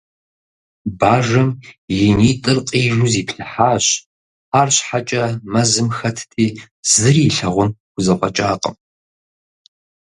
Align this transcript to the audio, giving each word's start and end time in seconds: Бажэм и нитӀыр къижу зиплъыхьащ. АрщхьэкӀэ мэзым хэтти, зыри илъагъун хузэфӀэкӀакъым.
Бажэм 0.99 1.49
и 1.95 1.97
нитӀыр 2.17 2.57
къижу 2.67 3.05
зиплъыхьащ. 3.13 3.85
АрщхьэкӀэ 4.59 5.23
мэзым 5.51 5.89
хэтти, 5.97 6.45
зыри 6.91 7.23
илъагъун 7.29 7.69
хузэфӀэкӀакъым. 7.91 8.75